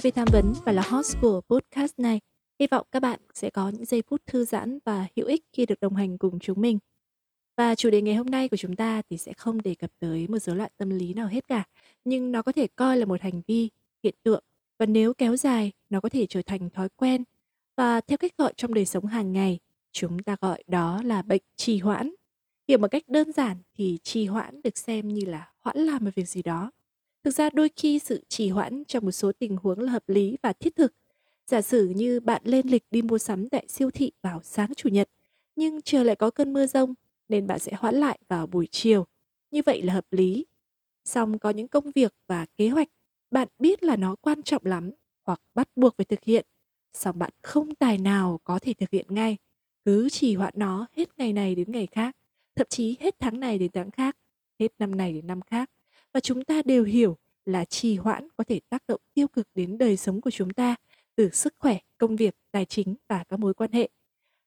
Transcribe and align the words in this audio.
TV 0.00 0.06
tham 0.14 0.28
vấn 0.32 0.52
và 0.64 0.72
là 0.72 0.82
host 0.82 1.16
của 1.20 1.40
podcast 1.48 1.98
này. 1.98 2.20
Hy 2.60 2.66
vọng 2.66 2.86
các 2.92 3.00
bạn 3.00 3.20
sẽ 3.34 3.50
có 3.50 3.68
những 3.68 3.84
giây 3.84 4.02
phút 4.02 4.22
thư 4.26 4.44
giãn 4.44 4.78
và 4.84 5.06
hữu 5.16 5.26
ích 5.26 5.44
khi 5.52 5.66
được 5.66 5.80
đồng 5.80 5.96
hành 5.96 6.18
cùng 6.18 6.38
chúng 6.38 6.60
mình. 6.60 6.78
Và 7.56 7.74
chủ 7.74 7.90
đề 7.90 8.02
ngày 8.02 8.14
hôm 8.14 8.26
nay 8.26 8.48
của 8.48 8.56
chúng 8.56 8.76
ta 8.76 9.02
thì 9.10 9.18
sẽ 9.18 9.32
không 9.32 9.62
đề 9.62 9.74
cập 9.74 9.90
tới 9.98 10.28
một 10.28 10.38
rối 10.38 10.56
loạn 10.56 10.72
tâm 10.76 10.90
lý 10.90 11.14
nào 11.14 11.26
hết 11.26 11.48
cả, 11.48 11.64
nhưng 12.04 12.32
nó 12.32 12.42
có 12.42 12.52
thể 12.52 12.66
coi 12.66 12.96
là 12.96 13.04
một 13.04 13.20
hành 13.20 13.42
vi, 13.46 13.68
hiện 14.02 14.14
tượng 14.22 14.44
và 14.78 14.86
nếu 14.86 15.14
kéo 15.14 15.36
dài, 15.36 15.72
nó 15.90 16.00
có 16.00 16.08
thể 16.08 16.26
trở 16.26 16.42
thành 16.42 16.70
thói 16.70 16.88
quen. 16.96 17.24
Và 17.76 18.00
theo 18.00 18.18
cách 18.18 18.36
gọi 18.38 18.52
trong 18.56 18.74
đời 18.74 18.86
sống 18.86 19.06
hàng 19.06 19.32
ngày, 19.32 19.58
chúng 19.92 20.18
ta 20.18 20.36
gọi 20.40 20.62
đó 20.66 21.02
là 21.04 21.22
bệnh 21.22 21.42
trì 21.56 21.78
hoãn. 21.78 22.14
Hiểu 22.68 22.78
một 22.78 22.88
cách 22.90 23.08
đơn 23.08 23.32
giản 23.32 23.56
thì 23.74 23.98
trì 24.02 24.26
hoãn 24.26 24.62
được 24.62 24.78
xem 24.78 25.08
như 25.08 25.24
là 25.24 25.52
hoãn 25.60 25.78
làm 25.78 26.04
một 26.04 26.10
việc 26.14 26.28
gì 26.28 26.42
đó. 26.42 26.70
Thực 27.24 27.34
ra 27.34 27.50
đôi 27.50 27.70
khi 27.76 27.98
sự 27.98 28.22
trì 28.28 28.48
hoãn 28.48 28.84
trong 28.84 29.04
một 29.04 29.10
số 29.10 29.32
tình 29.38 29.56
huống 29.56 29.78
là 29.78 29.92
hợp 29.92 30.08
lý 30.08 30.36
và 30.42 30.52
thiết 30.52 30.76
thực. 30.76 30.94
Giả 31.46 31.62
sử 31.62 31.88
như 31.88 32.20
bạn 32.20 32.42
lên 32.44 32.66
lịch 32.68 32.84
đi 32.90 33.02
mua 33.02 33.18
sắm 33.18 33.48
tại 33.48 33.64
siêu 33.68 33.90
thị 33.90 34.12
vào 34.22 34.40
sáng 34.42 34.74
chủ 34.74 34.88
nhật, 34.88 35.10
nhưng 35.56 35.82
trời 35.82 36.04
lại 36.04 36.16
có 36.16 36.30
cơn 36.30 36.52
mưa 36.52 36.66
rông 36.66 36.94
nên 37.28 37.46
bạn 37.46 37.58
sẽ 37.58 37.72
hoãn 37.78 37.94
lại 37.94 38.18
vào 38.28 38.46
buổi 38.46 38.68
chiều. 38.70 39.06
Như 39.50 39.62
vậy 39.66 39.82
là 39.82 39.92
hợp 39.92 40.06
lý. 40.10 40.46
Xong 41.04 41.38
có 41.38 41.50
những 41.50 41.68
công 41.68 41.90
việc 41.94 42.14
và 42.26 42.46
kế 42.56 42.68
hoạch 42.68 42.88
bạn 43.30 43.48
biết 43.58 43.82
là 43.82 43.96
nó 43.96 44.16
quan 44.16 44.42
trọng 44.42 44.66
lắm 44.66 44.90
hoặc 45.24 45.40
bắt 45.54 45.68
buộc 45.76 45.96
phải 45.96 46.04
thực 46.04 46.24
hiện, 46.24 46.46
xong 46.92 47.18
bạn 47.18 47.30
không 47.42 47.74
tài 47.74 47.98
nào 47.98 48.40
có 48.44 48.58
thể 48.58 48.74
thực 48.74 48.90
hiện 48.90 49.06
ngay, 49.08 49.36
cứ 49.84 50.08
trì 50.08 50.34
hoãn 50.34 50.54
nó 50.56 50.86
hết 50.96 51.18
ngày 51.18 51.32
này 51.32 51.54
đến 51.54 51.72
ngày 51.72 51.86
khác, 51.86 52.16
thậm 52.56 52.66
chí 52.70 52.96
hết 53.00 53.14
tháng 53.18 53.40
này 53.40 53.58
đến 53.58 53.70
tháng 53.72 53.90
khác, 53.90 54.16
hết 54.58 54.72
năm 54.78 54.96
này 54.96 55.12
đến 55.12 55.26
năm 55.26 55.40
khác. 55.40 55.70
Và 56.12 56.20
chúng 56.20 56.44
ta 56.44 56.62
đều 56.64 56.84
hiểu 56.84 57.16
là 57.44 57.64
trì 57.64 57.96
hoãn 57.96 58.28
có 58.36 58.44
thể 58.44 58.60
tác 58.68 58.82
động 58.88 59.00
tiêu 59.14 59.28
cực 59.28 59.48
đến 59.54 59.78
đời 59.78 59.96
sống 59.96 60.20
của 60.20 60.30
chúng 60.30 60.50
ta, 60.50 60.76
từ 61.16 61.30
sức 61.30 61.54
khỏe, 61.58 61.78
công 61.98 62.16
việc, 62.16 62.36
tài 62.50 62.64
chính 62.64 62.94
và 63.08 63.24
các 63.28 63.40
mối 63.40 63.54
quan 63.54 63.72
hệ. 63.72 63.88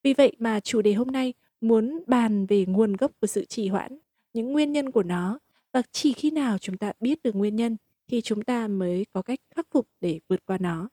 Vì 0.03 0.13
vậy 0.13 0.35
mà 0.39 0.59
chủ 0.59 0.81
đề 0.81 0.93
hôm 0.93 1.07
nay 1.07 1.33
muốn 1.61 2.03
bàn 2.07 2.45
về 2.45 2.65
nguồn 2.65 2.93
gốc 2.93 3.11
của 3.21 3.27
sự 3.27 3.45
trì 3.45 3.67
hoãn, 3.67 3.99
những 4.33 4.51
nguyên 4.51 4.71
nhân 4.71 4.91
của 4.91 5.03
nó 5.03 5.39
và 5.71 5.81
chỉ 5.91 6.13
khi 6.13 6.31
nào 6.31 6.57
chúng 6.57 6.77
ta 6.77 6.93
biết 6.99 7.23
được 7.23 7.35
nguyên 7.35 7.55
nhân 7.55 7.77
thì 8.07 8.21
chúng 8.21 8.41
ta 8.41 8.67
mới 8.67 9.05
có 9.13 9.21
cách 9.21 9.39
khắc 9.55 9.67
phục 9.71 9.87
để 10.01 10.19
vượt 10.27 10.45
qua 10.45 10.57
nó. 10.57 10.89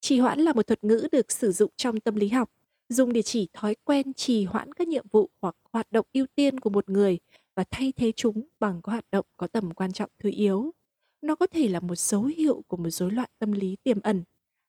Trì 0.00 0.18
hoãn 0.18 0.40
là 0.40 0.52
một 0.52 0.66
thuật 0.66 0.84
ngữ 0.84 1.08
được 1.12 1.32
sử 1.32 1.52
dụng 1.52 1.70
trong 1.76 2.00
tâm 2.00 2.14
lý 2.14 2.28
học, 2.28 2.50
dùng 2.88 3.12
để 3.12 3.22
chỉ 3.22 3.48
thói 3.52 3.74
quen 3.84 4.14
trì 4.14 4.44
hoãn 4.44 4.72
các 4.72 4.88
nhiệm 4.88 5.06
vụ 5.10 5.30
hoặc 5.40 5.56
hoạt 5.72 5.92
động 5.92 6.06
ưu 6.12 6.26
tiên 6.34 6.60
của 6.60 6.70
một 6.70 6.88
người 6.88 7.18
và 7.58 7.64
thay 7.70 7.92
thế 7.92 8.12
chúng 8.12 8.48
bằng 8.60 8.82
các 8.82 8.92
hoạt 8.92 9.04
động 9.12 9.26
có 9.36 9.46
tầm 9.46 9.74
quan 9.74 9.92
trọng 9.92 10.10
thứ 10.18 10.30
yếu. 10.32 10.72
Nó 11.22 11.34
có 11.34 11.46
thể 11.46 11.68
là 11.68 11.80
một 11.80 11.98
dấu 11.98 12.24
hiệu 12.24 12.62
của 12.66 12.76
một 12.76 12.90
rối 12.90 13.10
loạn 13.10 13.30
tâm 13.38 13.52
lý 13.52 13.76
tiềm 13.82 14.00
ẩn 14.00 14.22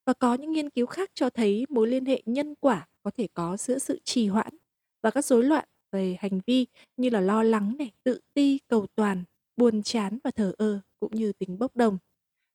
và 0.06 0.14
có 0.14 0.34
những 0.34 0.52
nghiên 0.52 0.70
cứu 0.70 0.86
khác 0.86 1.10
cho 1.14 1.30
thấy 1.30 1.66
mối 1.70 1.88
liên 1.88 2.06
hệ 2.06 2.22
nhân 2.26 2.56
quả 2.56 2.88
có 3.04 3.12
thể 3.18 3.28
có 3.34 3.58
giữa 3.58 3.80
sự 3.80 4.00
trì 4.04 4.28
hoãn 4.28 4.54
và 5.04 5.12
các 5.12 5.26
rối 5.26 5.44
loạn 5.44 5.66
về 5.92 6.18
hành 6.20 6.40
vi 6.48 6.66
như 6.98 7.10
là 7.10 7.22
lo 7.22 7.44
lắng 7.44 7.76
này, 7.78 7.92
tự 8.04 8.20
ti, 8.34 8.60
cầu 8.68 8.88
toàn, 8.96 9.24
buồn 9.58 9.84
chán 9.84 10.20
và 10.24 10.32
thờ 10.32 10.54
ơ 10.58 10.80
cũng 11.00 11.16
như 11.16 11.34
tính 11.34 11.60
bốc 11.60 11.76
đồng. 11.76 11.98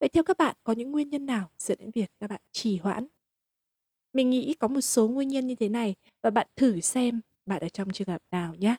Vậy 0.00 0.08
theo 0.08 0.24
các 0.24 0.38
bạn 0.38 0.56
có 0.64 0.72
những 0.72 0.92
nguyên 0.92 1.10
nhân 1.10 1.26
nào 1.26 1.50
dẫn 1.58 1.78
đến 1.80 1.90
việc 1.94 2.10
các 2.20 2.30
bạn 2.30 2.40
trì 2.52 2.76
hoãn? 2.78 3.06
Mình 4.12 4.30
nghĩ 4.30 4.54
có 4.54 4.68
một 4.68 4.80
số 4.80 5.08
nguyên 5.08 5.28
nhân 5.28 5.46
như 5.46 5.54
thế 5.54 5.68
này 5.68 5.94
và 6.22 6.30
bạn 6.30 6.46
thử 6.56 6.80
xem 6.80 7.20
bạn 7.46 7.60
ở 7.60 7.68
trong 7.68 7.92
trường 7.92 8.08
hợp 8.08 8.22
nào 8.30 8.54
nhé. 8.54 8.76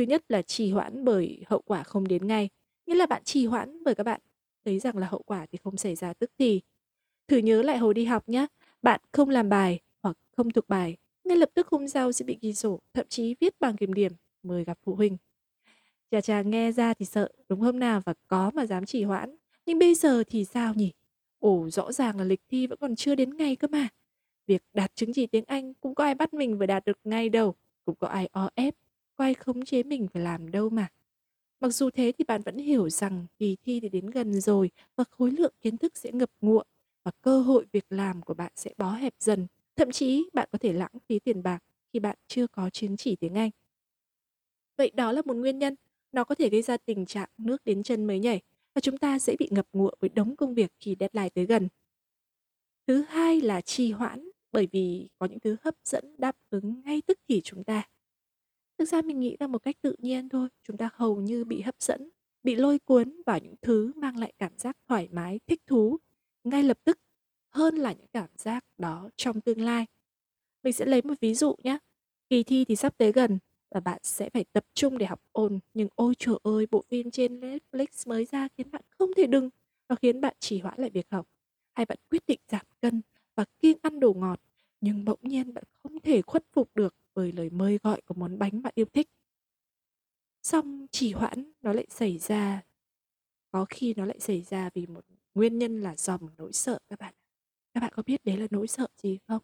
Thứ 0.00 0.06
nhất 0.06 0.24
là 0.28 0.42
trì 0.42 0.70
hoãn 0.70 1.04
bởi 1.04 1.42
hậu 1.46 1.62
quả 1.64 1.82
không 1.82 2.08
đến 2.08 2.26
ngay, 2.26 2.48
nghĩa 2.86 2.94
là 2.94 3.06
bạn 3.06 3.22
trì 3.24 3.46
hoãn 3.46 3.82
bởi 3.84 3.94
các 3.94 4.04
bạn 4.04 4.20
thấy 4.64 4.78
rằng 4.78 4.98
là 4.98 5.06
hậu 5.06 5.22
quả 5.26 5.46
thì 5.46 5.58
không 5.64 5.76
xảy 5.76 5.94
ra 5.94 6.12
tức 6.12 6.30
thì. 6.38 6.60
Thử 7.28 7.36
nhớ 7.36 7.62
lại 7.62 7.78
hồi 7.78 7.94
đi 7.94 8.04
học 8.04 8.28
nhé, 8.28 8.46
bạn 8.82 9.00
không 9.12 9.28
làm 9.28 9.48
bài 9.48 9.80
hoặc 10.02 10.16
không 10.36 10.50
thuộc 10.50 10.68
bài, 10.68 10.96
ngay 11.24 11.36
lập 11.36 11.50
tức 11.54 11.68
hôm 11.68 11.88
sau 11.88 12.12
sẽ 12.12 12.24
bị 12.24 12.38
ghi 12.40 12.54
sổ, 12.54 12.80
thậm 12.94 13.06
chí 13.08 13.36
viết 13.40 13.54
bằng 13.60 13.76
kiểm 13.76 13.94
điểm, 13.94 14.12
mời 14.42 14.64
gặp 14.64 14.78
phụ 14.82 14.94
huynh. 14.94 15.16
Chà 16.10 16.20
chà 16.20 16.42
nghe 16.42 16.72
ra 16.72 16.94
thì 16.94 17.04
sợ, 17.06 17.28
đúng 17.48 17.60
hôm 17.60 17.78
nào 17.78 18.00
và 18.04 18.14
có 18.26 18.50
mà 18.54 18.66
dám 18.66 18.86
trì 18.86 19.04
hoãn. 19.04 19.36
Nhưng 19.66 19.78
bây 19.78 19.94
giờ 19.94 20.24
thì 20.26 20.44
sao 20.44 20.74
nhỉ? 20.74 20.92
Ồ, 21.38 21.70
rõ 21.70 21.92
ràng 21.92 22.18
là 22.18 22.24
lịch 22.24 22.42
thi 22.48 22.66
vẫn 22.66 22.78
còn 22.80 22.96
chưa 22.96 23.14
đến 23.14 23.36
ngày 23.36 23.56
cơ 23.56 23.68
mà. 23.68 23.88
Việc 24.46 24.62
đạt 24.74 24.96
chứng 24.96 25.12
chỉ 25.12 25.26
tiếng 25.26 25.44
Anh 25.46 25.74
cũng 25.74 25.94
có 25.94 26.04
ai 26.04 26.14
bắt 26.14 26.34
mình 26.34 26.58
phải 26.58 26.66
đạt 26.66 26.84
được 26.84 26.98
ngay 27.04 27.28
đâu. 27.28 27.54
Cũng 27.84 27.96
có 27.96 28.08
ai 28.08 28.28
o 28.32 28.50
ép, 28.54 28.74
có 29.20 29.24
ai 29.24 29.34
khống 29.34 29.64
chế 29.64 29.82
mình 29.82 30.08
phải 30.12 30.22
làm 30.22 30.50
đâu 30.50 30.70
mà. 30.70 30.88
Mặc 31.60 31.68
dù 31.68 31.90
thế 31.90 32.12
thì 32.18 32.24
bạn 32.24 32.42
vẫn 32.42 32.58
hiểu 32.58 32.90
rằng 32.90 33.26
kỳ 33.38 33.56
thi 33.62 33.80
thì 33.80 33.88
đến 33.88 34.06
gần 34.06 34.40
rồi 34.40 34.70
và 34.96 35.04
khối 35.10 35.30
lượng 35.30 35.52
kiến 35.60 35.76
thức 35.76 35.96
sẽ 35.96 36.12
ngập 36.12 36.30
ngụa 36.40 36.62
và 37.04 37.10
cơ 37.22 37.40
hội 37.40 37.66
việc 37.72 37.84
làm 37.90 38.22
của 38.22 38.34
bạn 38.34 38.52
sẽ 38.56 38.74
bó 38.76 38.92
hẹp 38.92 39.14
dần. 39.20 39.46
Thậm 39.76 39.90
chí 39.90 40.30
bạn 40.32 40.48
có 40.52 40.58
thể 40.58 40.72
lãng 40.72 40.92
phí 41.08 41.18
tiền 41.18 41.42
bạc 41.42 41.58
khi 41.92 41.98
bạn 41.98 42.16
chưa 42.26 42.46
có 42.46 42.70
chứng 42.70 42.96
chỉ 42.96 43.16
tiếng 43.16 43.34
Anh. 43.34 43.50
Vậy 44.76 44.90
đó 44.94 45.12
là 45.12 45.22
một 45.24 45.36
nguyên 45.36 45.58
nhân 45.58 45.74
nó 46.12 46.24
có 46.24 46.34
thể 46.34 46.48
gây 46.48 46.62
ra 46.62 46.76
tình 46.76 47.06
trạng 47.06 47.28
nước 47.38 47.64
đến 47.64 47.82
chân 47.82 48.04
mới 48.04 48.18
nhảy 48.18 48.40
và 48.74 48.80
chúng 48.80 48.98
ta 48.98 49.18
sẽ 49.18 49.36
bị 49.38 49.48
ngập 49.50 49.66
ngụa 49.72 49.90
với 50.00 50.10
đống 50.10 50.36
công 50.36 50.54
việc 50.54 50.72
khi 50.80 50.96
deadline 51.00 51.28
tới 51.28 51.46
gần. 51.46 51.68
Thứ 52.86 53.02
hai 53.02 53.40
là 53.40 53.60
trì 53.60 53.92
hoãn 53.92 54.30
bởi 54.52 54.68
vì 54.72 55.08
có 55.18 55.26
những 55.26 55.40
thứ 55.40 55.56
hấp 55.64 55.74
dẫn 55.84 56.14
đáp 56.18 56.36
ứng 56.50 56.82
ngay 56.84 57.02
tức 57.06 57.18
thì 57.28 57.40
chúng 57.44 57.64
ta. 57.64 57.88
Thực 58.80 58.88
ra 58.88 59.02
mình 59.02 59.20
nghĩ 59.20 59.36
là 59.40 59.46
một 59.46 59.58
cách 59.58 59.76
tự 59.82 59.94
nhiên 59.98 60.28
thôi, 60.28 60.48
chúng 60.62 60.76
ta 60.76 60.88
hầu 60.94 61.20
như 61.20 61.44
bị 61.44 61.60
hấp 61.60 61.74
dẫn, 61.80 62.10
bị 62.42 62.56
lôi 62.56 62.78
cuốn 62.78 63.22
vào 63.26 63.38
những 63.38 63.54
thứ 63.62 63.92
mang 63.96 64.16
lại 64.16 64.32
cảm 64.38 64.58
giác 64.58 64.76
thoải 64.88 65.08
mái, 65.12 65.40
thích 65.46 65.62
thú 65.66 65.96
ngay 66.44 66.62
lập 66.62 66.78
tức 66.84 66.98
hơn 67.50 67.74
là 67.74 67.92
những 67.92 68.06
cảm 68.12 68.30
giác 68.36 68.64
đó 68.78 69.08
trong 69.16 69.40
tương 69.40 69.60
lai. 69.60 69.86
Mình 70.62 70.72
sẽ 70.72 70.86
lấy 70.86 71.02
một 71.02 71.14
ví 71.20 71.34
dụ 71.34 71.54
nhé. 71.64 71.78
Kỳ 72.28 72.42
thi 72.42 72.64
thì 72.64 72.76
sắp 72.76 72.94
tới 72.98 73.12
gần 73.12 73.38
và 73.70 73.80
bạn 73.80 74.00
sẽ 74.02 74.30
phải 74.30 74.44
tập 74.52 74.64
trung 74.74 74.98
để 74.98 75.06
học 75.06 75.20
ôn 75.32 75.58
nhưng 75.74 75.88
ôi 75.94 76.14
trời 76.18 76.36
ơi 76.42 76.66
bộ 76.70 76.84
phim 76.88 77.10
trên 77.10 77.40
Netflix 77.40 77.86
mới 78.06 78.24
ra 78.24 78.48
khiến 78.58 78.70
bạn 78.70 78.82
không 78.98 79.10
thể 79.16 79.26
đừng 79.26 79.50
nó 79.88 79.96
khiến 79.96 80.20
bạn 80.20 80.34
trì 80.40 80.58
hoãn 80.58 80.80
lại 80.80 80.90
việc 80.90 81.06
học 81.10 81.26
hay 81.74 81.86
bạn 81.86 81.98
quyết 82.10 82.22
định 82.26 82.40
giảm 82.48 82.66
cân 82.80 83.02
và 83.34 83.44
kiêng 83.58 83.78
ăn 83.82 84.00
đồ 84.00 84.12
ngọt 84.12 84.40
nhưng 84.80 85.04
bỗng 85.04 85.20
nhiên 85.22 85.54
bạn 85.54 85.64
không 85.82 86.00
thể 86.00 86.22
khuất 86.22 86.44
phục 86.52 86.70
được 86.74 86.94
bởi 87.14 87.32
lời 87.32 87.50
mời 87.50 87.78
gọi 87.82 88.00
của 88.00 88.14
món 88.14 88.38
bánh 88.38 88.62
bạn 88.62 88.72
yêu 88.76 88.86
thích. 88.92 89.08
Xong 90.42 90.86
chỉ 90.90 91.12
hoãn 91.12 91.52
nó 91.62 91.72
lại 91.72 91.86
xảy 91.90 92.18
ra. 92.18 92.62
Có 93.50 93.66
khi 93.68 93.94
nó 93.94 94.04
lại 94.04 94.20
xảy 94.20 94.42
ra 94.42 94.70
vì 94.74 94.86
một 94.86 95.04
nguyên 95.34 95.58
nhân 95.58 95.80
là 95.80 95.96
do 95.96 96.16
một 96.16 96.30
nỗi 96.36 96.52
sợ 96.52 96.78
các 96.88 96.98
bạn 96.98 97.14
các 97.74 97.80
bạn 97.80 97.92
có 97.96 98.02
biết 98.06 98.24
đấy 98.24 98.36
là 98.36 98.46
nỗi 98.50 98.66
sợ 98.66 98.86
gì 99.02 99.18
không? 99.28 99.42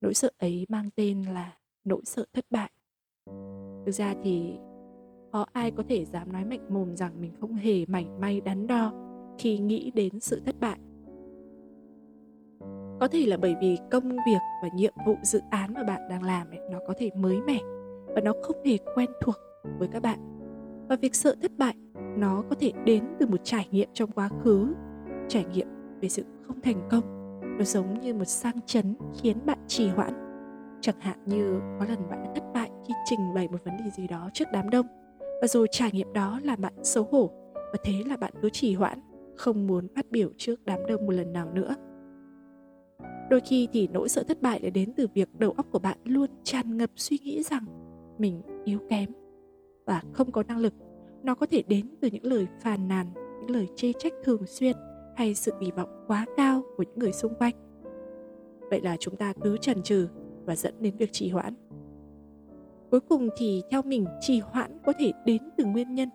Nỗi 0.00 0.14
sợ 0.14 0.30
ấy 0.38 0.66
mang 0.68 0.90
tên 0.96 1.22
là 1.22 1.58
nỗi 1.84 2.00
sợ 2.04 2.26
thất 2.32 2.46
bại. 2.50 2.70
Thực 3.86 3.92
ra 3.92 4.14
thì 4.24 4.52
có 5.32 5.46
ai 5.52 5.70
có 5.70 5.82
thể 5.88 6.04
dám 6.04 6.32
nói 6.32 6.44
mạnh 6.44 6.66
mồm 6.68 6.96
rằng 6.96 7.20
mình 7.20 7.32
không 7.40 7.54
hề 7.54 7.86
mảnh 7.86 8.20
may 8.20 8.40
đắn 8.40 8.66
đo 8.66 8.92
khi 9.38 9.58
nghĩ 9.58 9.90
đến 9.94 10.20
sự 10.20 10.40
thất 10.46 10.60
bại. 10.60 10.78
Có 13.00 13.08
thể 13.08 13.26
là 13.26 13.36
bởi 13.36 13.54
vì 13.60 13.78
công 13.90 14.08
việc 14.08 14.40
và 14.62 14.68
nhiệm 14.74 14.92
vụ 15.06 15.16
dự 15.22 15.40
án 15.50 15.74
mà 15.74 15.84
bạn 15.84 16.08
đang 16.10 16.22
làm 16.22 16.50
ấy, 16.50 16.60
nó 16.70 16.78
có 16.86 16.94
thể 16.98 17.10
mới 17.16 17.40
mẻ 17.46 17.58
và 18.06 18.20
nó 18.20 18.32
không 18.42 18.64
hề 18.64 18.78
quen 18.94 19.10
thuộc 19.20 19.36
với 19.78 19.88
các 19.88 20.02
bạn. 20.02 20.18
Và 20.88 20.96
việc 20.96 21.14
sợ 21.14 21.34
thất 21.42 21.52
bại 21.58 21.74
nó 22.16 22.42
có 22.50 22.56
thể 22.60 22.72
đến 22.84 23.04
từ 23.18 23.26
một 23.26 23.40
trải 23.44 23.68
nghiệm 23.70 23.88
trong 23.92 24.10
quá 24.10 24.28
khứ, 24.44 24.74
trải 25.28 25.44
nghiệm 25.44 25.68
về 26.00 26.08
sự 26.08 26.24
không 26.46 26.60
thành 26.60 26.88
công. 26.90 27.30
Nó 27.58 27.64
giống 27.64 28.00
như 28.00 28.14
một 28.14 28.24
sang 28.24 28.60
chấn 28.66 28.96
khiến 29.20 29.36
bạn 29.46 29.58
trì 29.66 29.88
hoãn. 29.88 30.12
Chẳng 30.80 31.00
hạn 31.00 31.18
như 31.26 31.60
có 31.80 31.86
lần 31.88 32.08
bạn 32.10 32.22
đã 32.24 32.30
thất 32.34 32.44
bại 32.54 32.70
khi 32.88 32.94
trình 33.04 33.34
bày 33.34 33.48
một 33.48 33.64
vấn 33.64 33.76
đề 33.76 33.90
gì 33.96 34.06
đó 34.06 34.30
trước 34.34 34.48
đám 34.52 34.70
đông 34.70 34.86
và 35.20 35.46
rồi 35.48 35.66
trải 35.70 35.90
nghiệm 35.92 36.12
đó 36.12 36.40
làm 36.42 36.60
bạn 36.60 36.72
xấu 36.82 37.08
hổ 37.10 37.30
và 37.52 37.78
thế 37.84 38.02
là 38.06 38.16
bạn 38.16 38.32
cứ 38.42 38.50
trì 38.50 38.74
hoãn 38.74 38.98
không 39.36 39.66
muốn 39.66 39.88
phát 39.96 40.10
biểu 40.10 40.30
trước 40.36 40.64
đám 40.64 40.86
đông 40.86 41.06
một 41.06 41.12
lần 41.12 41.32
nào 41.32 41.50
nữa 41.54 41.74
đôi 43.30 43.40
khi 43.40 43.68
thì 43.72 43.88
nỗi 43.92 44.08
sợ 44.08 44.22
thất 44.22 44.42
bại 44.42 44.60
lại 44.60 44.70
đến 44.70 44.92
từ 44.96 45.06
việc 45.14 45.28
đầu 45.38 45.50
óc 45.50 45.66
của 45.70 45.78
bạn 45.78 45.98
luôn 46.04 46.30
tràn 46.44 46.76
ngập 46.76 46.90
suy 46.96 47.18
nghĩ 47.22 47.42
rằng 47.42 47.64
mình 48.18 48.42
yếu 48.64 48.78
kém 48.88 49.10
và 49.84 50.02
không 50.12 50.32
có 50.32 50.42
năng 50.42 50.58
lực 50.58 50.74
nó 51.22 51.34
có 51.34 51.46
thể 51.46 51.62
đến 51.68 51.86
từ 52.00 52.08
những 52.12 52.24
lời 52.24 52.46
phàn 52.60 52.88
nàn 52.88 53.06
những 53.14 53.50
lời 53.50 53.68
chê 53.76 53.92
trách 53.98 54.12
thường 54.24 54.46
xuyên 54.46 54.76
hay 55.16 55.34
sự 55.34 55.52
kỳ 55.60 55.70
vọng 55.70 56.04
quá 56.06 56.26
cao 56.36 56.62
của 56.76 56.82
những 56.82 56.98
người 56.98 57.12
xung 57.12 57.34
quanh. 57.34 57.54
Vậy 58.70 58.80
là 58.80 58.96
chúng 59.00 59.16
ta 59.16 59.32
cứ 59.42 59.56
chần 59.56 59.82
chừ 59.82 60.08
và 60.44 60.56
dẫn 60.56 60.74
đến 60.80 60.96
việc 60.96 61.12
trì 61.12 61.30
hoãn. 61.30 61.54
Cuối 62.90 63.00
cùng 63.00 63.28
thì 63.38 63.62
theo 63.70 63.82
mình 63.82 64.06
trì 64.20 64.40
hoãn 64.40 64.78
có 64.86 64.92
thể 64.98 65.12
đến 65.24 65.42
từ 65.56 65.64
nguyên 65.64 65.94
nhân 65.94 66.08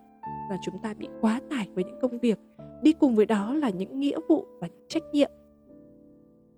là 0.50 0.58
chúng 0.66 0.76
ta 0.84 0.94
bị 0.94 1.08
quá 1.22 1.42
tải 1.50 1.68
với 1.74 1.84
những 1.84 2.00
công 2.02 2.20
việc, 2.20 2.40
đi 2.82 2.94
cùng 2.94 3.16
với 3.16 3.26
đó 3.26 3.54
là 3.54 3.70
những 3.70 4.00
nghĩa 4.00 4.20
vụ 4.30 4.46
và 4.60 4.68
những 4.68 4.88
trách 4.88 5.04
nhiệm. 5.14 5.32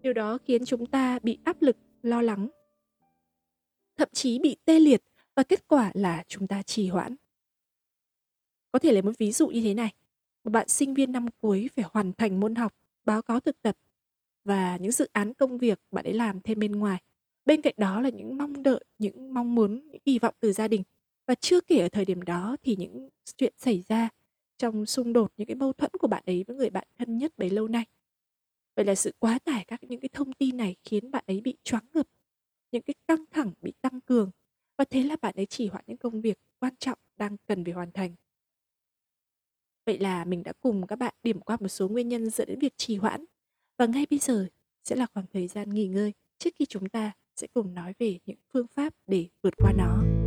Điều 0.03 0.13
đó 0.13 0.37
khiến 0.45 0.65
chúng 0.65 0.85
ta 0.85 1.19
bị 1.19 1.37
áp 1.43 1.61
lực, 1.61 1.77
lo 2.01 2.21
lắng, 2.21 2.47
thậm 3.97 4.09
chí 4.13 4.39
bị 4.39 4.55
tê 4.65 4.79
liệt 4.79 5.03
và 5.35 5.43
kết 5.43 5.67
quả 5.67 5.91
là 5.93 6.23
chúng 6.27 6.47
ta 6.47 6.61
trì 6.61 6.87
hoãn. 6.87 7.15
Có 8.71 8.79
thể 8.79 8.91
lấy 8.91 9.01
một 9.01 9.11
ví 9.17 9.31
dụ 9.31 9.47
như 9.47 9.61
thế 9.61 9.73
này. 9.73 9.93
Một 10.43 10.51
bạn 10.51 10.67
sinh 10.67 10.93
viên 10.93 11.11
năm 11.11 11.25
cuối 11.41 11.69
phải 11.75 11.85
hoàn 11.91 12.13
thành 12.13 12.39
môn 12.39 12.55
học, 12.55 12.73
báo 13.05 13.21
cáo 13.21 13.39
thực 13.39 13.61
tập 13.61 13.77
và 14.43 14.77
những 14.77 14.91
dự 14.91 15.09
án 15.13 15.33
công 15.33 15.57
việc 15.57 15.79
bạn 15.91 16.05
ấy 16.05 16.13
làm 16.13 16.41
thêm 16.41 16.59
bên 16.59 16.71
ngoài. 16.71 17.01
Bên 17.45 17.61
cạnh 17.61 17.73
đó 17.77 18.01
là 18.01 18.09
những 18.09 18.37
mong 18.37 18.63
đợi, 18.63 18.83
những 18.99 19.33
mong 19.33 19.55
muốn, 19.55 19.87
những 19.91 20.01
kỳ 20.01 20.19
vọng 20.19 20.35
từ 20.39 20.53
gia 20.53 20.67
đình. 20.67 20.83
Và 21.27 21.35
chưa 21.35 21.61
kể 21.61 21.79
ở 21.79 21.89
thời 21.89 22.05
điểm 22.05 22.21
đó 22.21 22.57
thì 22.63 22.75
những 22.75 23.09
chuyện 23.37 23.53
xảy 23.57 23.83
ra 23.87 24.09
trong 24.57 24.85
xung 24.85 25.13
đột, 25.13 25.31
những 25.37 25.47
cái 25.47 25.55
mâu 25.55 25.73
thuẫn 25.73 25.91
của 25.99 26.07
bạn 26.07 26.23
ấy 26.25 26.43
với 26.47 26.55
người 26.55 26.69
bạn 26.69 26.87
thân 26.97 27.17
nhất 27.17 27.33
bấy 27.37 27.49
lâu 27.49 27.67
nay. 27.67 27.85
Vậy 28.75 28.85
là 28.85 28.95
sự 28.95 29.13
quá 29.19 29.39
tải 29.39 29.65
các 29.67 29.83
những 29.83 29.99
cái 29.99 30.09
thông 30.13 30.33
tin 30.33 30.57
này 30.57 30.75
khiến 30.83 31.11
bạn 31.11 31.23
ấy 31.27 31.41
bị 31.41 31.57
choáng 31.63 31.85
ngợp, 31.93 32.07
những 32.71 32.81
cái 32.81 32.93
căng 33.07 33.25
thẳng 33.31 33.51
bị 33.61 33.73
tăng 33.81 34.01
cường 34.01 34.31
và 34.77 34.85
thế 34.85 35.03
là 35.03 35.15
bạn 35.21 35.33
ấy 35.35 35.45
chỉ 35.45 35.67
hoãn 35.67 35.83
những 35.87 35.97
công 35.97 36.21
việc 36.21 36.39
quan 36.59 36.73
trọng 36.79 36.97
đang 37.17 37.37
cần 37.47 37.63
phải 37.63 37.73
hoàn 37.73 37.91
thành. 37.91 38.15
Vậy 39.85 39.99
là 39.99 40.25
mình 40.25 40.43
đã 40.43 40.53
cùng 40.59 40.87
các 40.87 40.95
bạn 40.95 41.13
điểm 41.23 41.39
qua 41.39 41.57
một 41.59 41.67
số 41.67 41.87
nguyên 41.87 42.09
nhân 42.09 42.29
dẫn 42.29 42.47
đến 42.47 42.59
việc 42.59 42.73
trì 42.77 42.95
hoãn 42.95 43.25
và 43.77 43.85
ngay 43.85 44.05
bây 44.09 44.19
giờ 44.19 44.47
sẽ 44.83 44.95
là 44.95 45.05
khoảng 45.13 45.25
thời 45.33 45.47
gian 45.47 45.69
nghỉ 45.69 45.87
ngơi 45.87 46.13
trước 46.37 46.49
khi 46.55 46.65
chúng 46.65 46.89
ta 46.89 47.11
sẽ 47.35 47.47
cùng 47.53 47.73
nói 47.73 47.93
về 47.99 48.19
những 48.25 48.37
phương 48.53 48.67
pháp 48.67 48.93
để 49.07 49.27
vượt 49.41 49.53
qua 49.57 49.73
nó. 49.77 50.22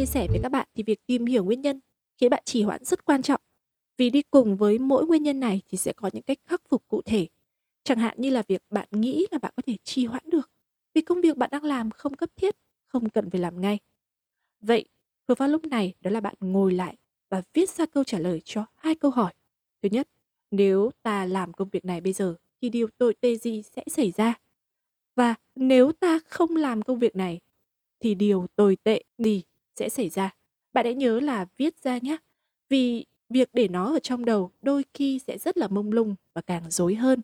Chia 0.00 0.06
sẻ 0.06 0.26
với 0.30 0.40
các 0.42 0.48
bạn 0.48 0.68
thì 0.74 0.82
việc 0.82 1.06
tìm 1.06 1.26
hiểu 1.26 1.44
nguyên 1.44 1.60
nhân 1.60 1.80
khiến 2.18 2.30
bạn 2.30 2.42
trì 2.44 2.62
hoãn 2.62 2.84
rất 2.84 3.04
quan 3.04 3.22
trọng. 3.22 3.40
Vì 3.96 4.10
đi 4.10 4.22
cùng 4.22 4.56
với 4.56 4.78
mỗi 4.78 5.06
nguyên 5.06 5.22
nhân 5.22 5.40
này 5.40 5.62
thì 5.68 5.78
sẽ 5.78 5.92
có 5.92 6.10
những 6.12 6.22
cách 6.22 6.38
khắc 6.46 6.62
phục 6.68 6.88
cụ 6.88 7.02
thể. 7.02 7.28
Chẳng 7.84 7.98
hạn 7.98 8.14
như 8.20 8.30
là 8.30 8.42
việc 8.48 8.62
bạn 8.70 8.88
nghĩ 8.92 9.26
là 9.30 9.38
bạn 9.38 9.52
có 9.56 9.62
thể 9.66 9.76
trì 9.84 10.06
hoãn 10.06 10.22
được 10.30 10.50
vì 10.94 11.00
công 11.00 11.20
việc 11.20 11.36
bạn 11.36 11.50
đang 11.52 11.64
làm 11.64 11.90
không 11.90 12.16
cấp 12.16 12.30
thiết, 12.36 12.56
không 12.86 13.10
cần 13.10 13.30
phải 13.30 13.40
làm 13.40 13.60
ngay. 13.60 13.78
Vậy, 14.60 14.84
phương 15.28 15.36
pháp 15.36 15.46
lúc 15.46 15.64
này 15.66 15.94
đó 16.00 16.10
là 16.10 16.20
bạn 16.20 16.34
ngồi 16.40 16.72
lại 16.74 16.96
và 17.30 17.42
viết 17.54 17.70
ra 17.70 17.86
câu 17.86 18.04
trả 18.04 18.18
lời 18.18 18.40
cho 18.44 18.66
hai 18.76 18.94
câu 18.94 19.10
hỏi. 19.10 19.32
Thứ 19.82 19.88
nhất, 19.92 20.08
nếu 20.50 20.90
ta 21.02 21.24
làm 21.24 21.52
công 21.52 21.68
việc 21.68 21.84
này 21.84 22.00
bây 22.00 22.12
giờ 22.12 22.34
thì 22.62 22.68
điều 22.68 22.88
tồi 22.98 23.14
tệ 23.20 23.36
gì 23.36 23.62
sẽ 23.62 23.84
xảy 23.86 24.10
ra? 24.10 24.34
Và 25.16 25.34
nếu 25.54 25.92
ta 25.92 26.18
không 26.28 26.56
làm 26.56 26.82
công 26.82 26.98
việc 26.98 27.16
này 27.16 27.40
thì 28.00 28.14
điều 28.14 28.46
tồi 28.56 28.76
tệ 28.84 29.02
gì 29.18 29.42
sẽ 29.76 29.88
xảy 29.88 30.08
ra? 30.08 30.30
Bạn 30.72 30.84
hãy 30.84 30.94
nhớ 30.94 31.20
là 31.20 31.46
viết 31.56 31.82
ra 31.82 31.98
nhé. 31.98 32.16
Vì 32.68 33.06
việc 33.28 33.48
để 33.52 33.68
nó 33.68 33.92
ở 33.94 33.98
trong 33.98 34.24
đầu 34.24 34.52
đôi 34.62 34.84
khi 34.94 35.18
sẽ 35.26 35.38
rất 35.38 35.56
là 35.58 35.68
mông 35.68 35.92
lung 35.92 36.14
và 36.34 36.42
càng 36.42 36.70
dối 36.70 36.94
hơn. 36.94 37.20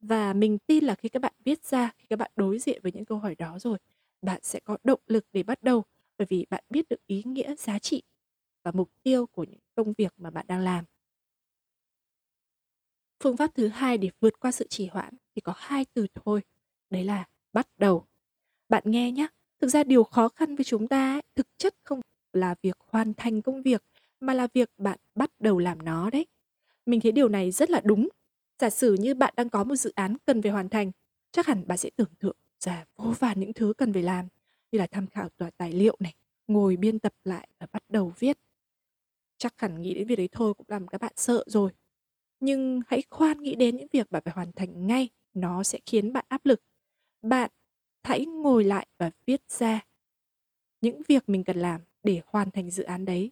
Và 0.00 0.32
mình 0.32 0.58
tin 0.66 0.84
là 0.84 0.94
khi 0.94 1.08
các 1.08 1.22
bạn 1.22 1.34
viết 1.44 1.64
ra, 1.64 1.90
khi 1.98 2.06
các 2.10 2.18
bạn 2.18 2.30
đối 2.36 2.58
diện 2.58 2.80
với 2.82 2.92
những 2.92 3.04
câu 3.04 3.18
hỏi 3.18 3.34
đó 3.34 3.58
rồi, 3.58 3.78
bạn 4.22 4.40
sẽ 4.42 4.60
có 4.60 4.76
động 4.84 5.00
lực 5.06 5.26
để 5.32 5.42
bắt 5.42 5.62
đầu 5.62 5.84
bởi 6.18 6.26
vì 6.30 6.46
bạn 6.50 6.64
biết 6.70 6.88
được 6.88 7.06
ý 7.06 7.22
nghĩa, 7.26 7.54
giá 7.58 7.78
trị 7.78 8.02
và 8.64 8.72
mục 8.74 8.90
tiêu 9.02 9.26
của 9.26 9.44
những 9.44 9.60
công 9.74 9.92
việc 9.98 10.14
mà 10.16 10.30
bạn 10.30 10.46
đang 10.48 10.60
làm. 10.60 10.84
Phương 13.24 13.36
pháp 13.36 13.50
thứ 13.54 13.68
hai 13.68 13.98
để 13.98 14.10
vượt 14.20 14.40
qua 14.40 14.52
sự 14.52 14.66
trì 14.68 14.86
hoãn 14.86 15.14
thì 15.34 15.40
có 15.40 15.52
hai 15.56 15.84
từ 15.94 16.06
thôi, 16.14 16.40
đấy 16.90 17.04
là 17.04 17.24
bắt 17.52 17.68
đầu. 17.78 18.06
Bạn 18.68 18.82
nghe 18.86 19.12
nhé, 19.12 19.26
thực 19.62 19.68
ra 19.68 19.84
điều 19.84 20.04
khó 20.04 20.28
khăn 20.28 20.56
với 20.56 20.64
chúng 20.64 20.88
ta 20.88 21.14
ấy, 21.14 21.22
thực 21.36 21.46
chất 21.58 21.74
không 21.84 22.00
là 22.32 22.54
việc 22.62 22.76
hoàn 22.80 23.14
thành 23.14 23.42
công 23.42 23.62
việc 23.62 23.84
mà 24.20 24.34
là 24.34 24.48
việc 24.54 24.70
bạn 24.78 24.98
bắt 25.14 25.30
đầu 25.38 25.58
làm 25.58 25.84
nó 25.84 26.10
đấy. 26.10 26.26
Mình 26.86 27.00
thấy 27.00 27.12
điều 27.12 27.28
này 27.28 27.50
rất 27.50 27.70
là 27.70 27.80
đúng 27.84 28.08
Giả 28.58 28.70
sử 28.70 28.94
như 28.94 29.14
bạn 29.14 29.34
đang 29.36 29.48
có 29.48 29.64
một 29.64 29.76
dự 29.76 29.92
án 29.94 30.16
cần 30.26 30.42
phải 30.42 30.50
hoàn 30.50 30.68
thành, 30.68 30.92
chắc 31.32 31.46
hẳn 31.46 31.66
bạn 31.66 31.78
sẽ 31.78 31.90
tưởng 31.96 32.14
tượng 32.18 32.36
ra 32.60 32.84
vô 32.96 33.14
vàn 33.18 33.40
những 33.40 33.52
thứ 33.52 33.72
cần 33.78 33.92
phải 33.92 34.02
làm 34.02 34.28
như 34.72 34.78
là 34.78 34.86
tham 34.86 35.06
khảo 35.06 35.28
tòa 35.28 35.50
tài 35.50 35.72
liệu 35.72 35.96
này, 36.00 36.14
ngồi 36.46 36.76
biên 36.76 36.98
tập 36.98 37.12
lại 37.24 37.48
và 37.58 37.66
bắt 37.72 37.82
đầu 37.88 38.12
viết. 38.18 38.38
Chắc 39.38 39.60
hẳn 39.60 39.82
nghĩ 39.82 39.94
đến 39.94 40.06
việc 40.06 40.16
đấy 40.16 40.28
thôi 40.32 40.54
cũng 40.54 40.66
làm 40.68 40.88
các 40.88 41.00
bạn 41.00 41.12
sợ 41.16 41.44
rồi. 41.46 41.70
Nhưng 42.40 42.80
hãy 42.86 43.02
khoan 43.10 43.42
nghĩ 43.42 43.54
đến 43.54 43.76
những 43.76 43.88
việc 43.92 44.10
bạn 44.10 44.22
phải 44.24 44.34
hoàn 44.34 44.52
thành 44.52 44.86
ngay, 44.86 45.08
nó 45.34 45.62
sẽ 45.62 45.78
khiến 45.86 46.12
bạn 46.12 46.24
áp 46.28 46.46
lực. 46.46 46.60
Bạn 47.22 47.50
hãy 48.04 48.26
ngồi 48.26 48.64
lại 48.64 48.86
và 48.98 49.10
viết 49.26 49.42
ra 49.50 49.80
những 50.80 51.02
việc 51.08 51.28
mình 51.28 51.44
cần 51.44 51.56
làm 51.56 51.80
để 52.02 52.20
hoàn 52.26 52.50
thành 52.50 52.70
dự 52.70 52.82
án 52.82 53.04
đấy. 53.04 53.30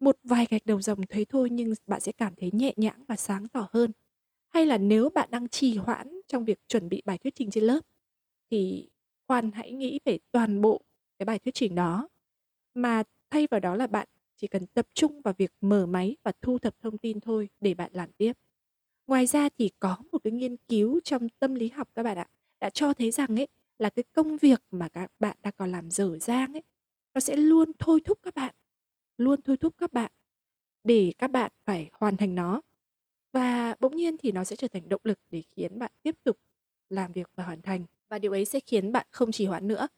Một 0.00 0.18
vài 0.24 0.46
gạch 0.50 0.66
đầu 0.66 0.82
dòng 0.82 1.00
thấy 1.08 1.24
thôi 1.24 1.50
nhưng 1.50 1.72
bạn 1.86 2.00
sẽ 2.00 2.12
cảm 2.12 2.34
thấy 2.36 2.50
nhẹ 2.52 2.72
nhõm 2.76 3.04
và 3.08 3.16
sáng 3.16 3.48
tỏ 3.48 3.68
hơn. 3.72 3.92
Hay 4.48 4.66
là 4.66 4.78
nếu 4.78 5.10
bạn 5.10 5.28
đang 5.32 5.48
trì 5.48 5.76
hoãn 5.76 6.20
trong 6.28 6.44
việc 6.44 6.58
chuẩn 6.68 6.88
bị 6.88 7.02
bài 7.04 7.18
thuyết 7.18 7.34
trình 7.34 7.50
trên 7.50 7.64
lớp, 7.64 7.80
thì 8.50 8.88
khoan 9.28 9.50
hãy 9.52 9.72
nghĩ 9.72 10.00
về 10.04 10.18
toàn 10.32 10.60
bộ 10.60 10.80
cái 11.18 11.26
bài 11.26 11.38
thuyết 11.38 11.54
trình 11.54 11.74
đó 11.74 12.08
mà 12.74 13.02
thay 13.30 13.46
vào 13.50 13.60
đó 13.60 13.76
là 13.76 13.86
bạn 13.86 14.08
chỉ 14.36 14.46
cần 14.46 14.66
tập 14.66 14.86
trung 14.94 15.22
vào 15.22 15.34
việc 15.38 15.52
mở 15.60 15.86
máy 15.86 16.16
và 16.22 16.32
thu 16.42 16.58
thập 16.58 16.80
thông 16.80 16.98
tin 16.98 17.20
thôi 17.20 17.48
để 17.60 17.74
bạn 17.74 17.90
làm 17.94 18.12
tiếp. 18.12 18.32
Ngoài 19.06 19.26
ra 19.26 19.48
thì 19.58 19.70
có 19.80 19.96
một 20.12 20.18
cái 20.24 20.32
nghiên 20.32 20.56
cứu 20.56 21.00
trong 21.04 21.28
tâm 21.38 21.54
lý 21.54 21.68
học 21.68 21.88
các 21.94 22.02
bạn 22.02 22.16
ạ, 22.18 22.26
đã 22.60 22.70
cho 22.70 22.94
thấy 22.94 23.10
rằng 23.10 23.40
ấy 23.40 23.48
là 23.78 23.90
cái 23.90 24.02
công 24.12 24.36
việc 24.36 24.62
mà 24.70 24.88
các 24.88 25.12
bạn 25.18 25.36
đang 25.42 25.52
còn 25.56 25.72
làm 25.72 25.90
dở 25.90 26.18
dang 26.20 26.52
ấy 26.52 26.62
nó 27.14 27.20
sẽ 27.20 27.36
luôn 27.36 27.72
thôi 27.78 28.00
thúc 28.04 28.18
các 28.22 28.34
bạn, 28.34 28.54
luôn 29.18 29.42
thôi 29.42 29.56
thúc 29.56 29.74
các 29.78 29.92
bạn 29.92 30.12
để 30.84 31.12
các 31.18 31.30
bạn 31.30 31.52
phải 31.64 31.90
hoàn 31.92 32.16
thành 32.16 32.34
nó 32.34 32.60
và 33.32 33.74
bỗng 33.80 33.96
nhiên 33.96 34.16
thì 34.18 34.32
nó 34.32 34.44
sẽ 34.44 34.56
trở 34.56 34.68
thành 34.68 34.88
động 34.88 35.00
lực 35.04 35.18
để 35.30 35.42
khiến 35.50 35.78
bạn 35.78 35.92
tiếp 36.02 36.16
tục 36.24 36.38
làm 36.90 37.12
việc 37.12 37.30
và 37.34 37.44
hoàn 37.44 37.62
thành 37.62 37.84
và 38.08 38.18
điều 38.18 38.32
ấy 38.32 38.44
sẽ 38.44 38.60
khiến 38.60 38.92
bạn 38.92 39.06
không 39.10 39.32
trì 39.32 39.46
hoãn 39.46 39.68
nữa. 39.68 39.88